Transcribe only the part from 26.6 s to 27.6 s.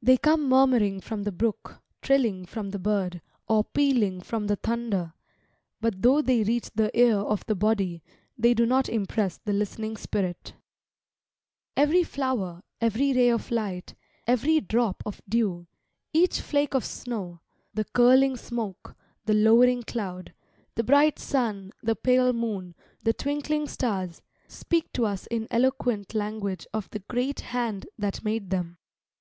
of the great